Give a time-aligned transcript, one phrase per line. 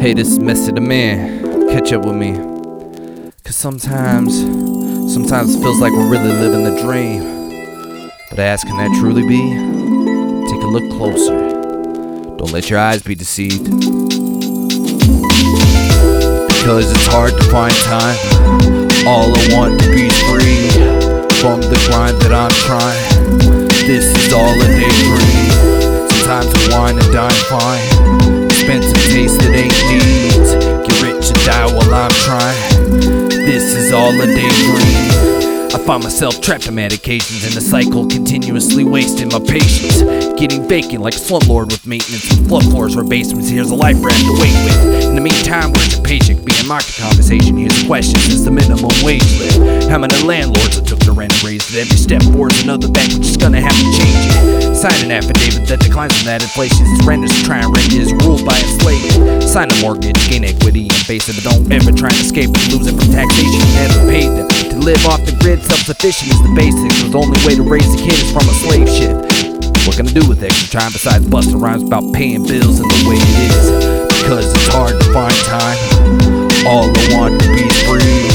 [0.00, 1.68] Hey, this is Messy the Man.
[1.70, 2.36] Catch up with me.
[3.42, 4.38] Cause sometimes,
[5.12, 8.12] sometimes it feels like we're really living the dream.
[8.30, 9.42] But ask, can that truly be?
[10.46, 11.36] Take a look closer.
[12.36, 13.64] Don't let your eyes be deceived.
[16.46, 18.16] Because it's hard to find time.
[19.04, 20.70] All I want to be free
[21.42, 23.68] from the grind that I'm trying.
[23.88, 26.08] This is all a daydream.
[26.08, 27.97] Sometimes I wine and dine fine.
[29.18, 30.54] Taste that ain't needs.
[30.86, 33.26] Get rich and die while I'm trying.
[33.26, 35.74] This is all a daydream.
[35.74, 40.06] I find myself trapped in medications in a cycle continuously wasting my patience.
[40.38, 43.48] Getting vacant like a slumlord with maintenance and flood floors or basements.
[43.48, 45.10] Here's a life have to wait with.
[45.10, 47.56] In the meantime, your paycheck being market conversation?
[47.56, 49.90] Here's the question: Is the minimum wage live?
[49.90, 51.80] How many landlords that took the rent and raised it?
[51.82, 54.67] Every step forward another back, which is gonna have to change it.
[54.78, 56.86] Sign an affidavit that declines from that inflation.
[56.86, 59.42] His renters try and rent is ruled by enslavement.
[59.42, 62.62] Sign a mortgage, gain equity and base it, but don't ever try and escape and
[62.70, 63.58] lose it from taxation.
[63.74, 65.58] Never paid them to live off the grid.
[65.66, 66.94] Self-sufficient is the basics.
[67.10, 69.18] The only way to raise a kid is from a slave ship.
[69.82, 73.02] What can I do with extra time besides busting rhymes about paying bills and the
[73.10, 73.66] way it is?
[74.22, 75.78] Because it's hard to find time.
[76.70, 78.30] All I want to be free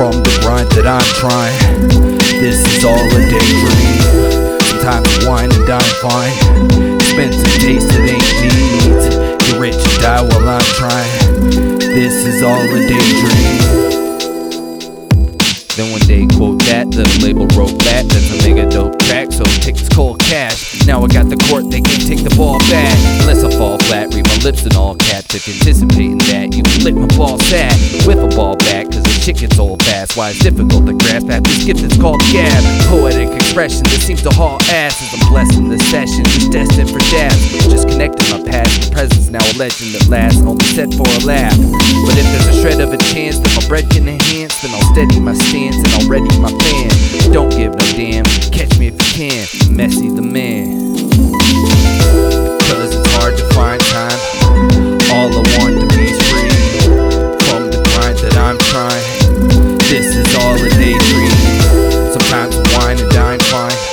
[0.00, 1.60] from the grind that I'm trying.
[2.40, 4.37] This is all a daydream.
[4.88, 6.94] Sometimes wine and dine fine.
[6.94, 9.16] Expensive taste that ain't needs.
[9.44, 11.78] Get rich and die while I'm trying.
[11.78, 13.58] This is all a daydream.
[15.76, 19.44] Then one day quote that, the label wrote that, that's a mega dope track, so
[19.64, 20.84] take this cold cash.
[20.86, 22.92] Now I got the court, they can't take the ball back.
[23.24, 26.84] Unless I fall flat, read my lips in all caps, if anticipating that you can
[26.84, 27.72] lick my ball sack.
[28.04, 30.16] Whip a ball back, cause the shit gets old fast.
[30.16, 32.60] Why it's difficult to grasp at this gift that's called gab.
[32.92, 37.00] Poetic expression that seems to haul ass as I'm blessing this session, just destined for
[37.08, 37.40] dabs.
[37.72, 41.20] Just connecting my past and presence, now a legend that lasts, only set for a
[41.24, 41.56] laugh.
[42.04, 44.88] But if there's a shred of a chance that my bread can enhance, then I'll
[44.92, 46.92] steady my stance and I'll ready my fan.
[47.32, 48.67] Don't give no damn, catch
[58.58, 59.78] I'm trying.
[59.88, 61.30] This is all a daydream.
[62.12, 63.87] Sometimes wine and dine fine.